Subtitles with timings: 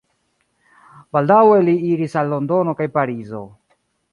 [1.17, 3.47] Baldaŭe li iris al Londono kaj Parizo.